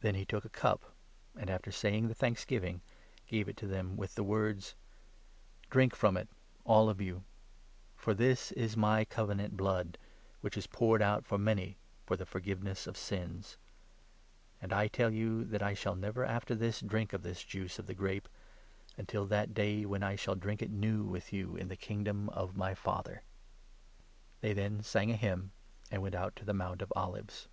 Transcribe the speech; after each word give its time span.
Then 0.00 0.16
he 0.16 0.24
took 0.24 0.44
a 0.44 0.48
cup, 0.48 0.92
and, 1.38 1.48
after 1.48 1.70
saying 1.70 2.08
the 2.08 2.16
thanksgiving, 2.16 2.80
gave 3.28 3.48
it 3.48 3.56
to 3.58 3.68
them, 3.68 3.96
with 3.96 4.16
the 4.16 4.24
words:" 4.24 4.74
Drink 5.70 5.94
from 5.94 6.16
it, 6.16 6.28
all 6.64 6.88
of 6.90 7.00
you; 7.00 7.22
for 7.94 8.12
this 8.12 8.50
is 8.50 8.76
my 8.76 9.04
Covenant 9.04 9.56
blood, 9.56 9.98
which 10.40 10.56
is 10.56 10.66
poured 10.66 11.00
out 11.00 11.24
for 11.24 11.38
many 11.38 11.76
for 12.06 12.16
the 12.16 12.26
forgiveness 12.26 12.88
of 12.88 12.96
sins. 12.96 13.56
And 14.60 14.72
I 14.72 14.88
tell 14.88 15.12
you 15.12 15.44
that 15.44 15.62
I 15.62 15.74
shall 15.74 15.94
never, 15.94 16.24
after 16.24 16.56
this, 16.56 16.80
drink 16.80 17.12
of 17.12 17.22
this 17.22 17.44
juice 17.44 17.78
of 17.78 17.86
the 17.86 17.94
grape, 17.94 18.28
until 18.98 19.26
that 19.26 19.54
day 19.54 19.84
when 19.86 20.02
I 20.02 20.16
shall 20.16 20.34
drink 20.34 20.60
it 20.60 20.72
new 20.72 21.04
with 21.04 21.32
you 21.32 21.54
in 21.54 21.68
the 21.68 21.76
Kingdom 21.76 22.28
of 22.30 22.56
my 22.56 22.74
Father." 22.74 23.22
p*ter*s 23.22 23.22
Fail 23.22 24.36
They 24.40 24.52
then 24.54 24.82
sang 24.82 25.12
a 25.12 25.16
hymn, 25.16 25.52
and 25.88 26.02
went 26.02 26.16
out 26.16 26.34
to 26.34 26.42
roretoid. 26.42 26.46
the 26.46 26.54
Mount 26.54 26.82
of 26.82 26.92
Olives. 26.96 27.46